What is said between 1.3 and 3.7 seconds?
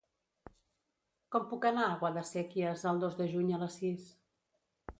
Com puc anar a Guadasséquies el dos de juny a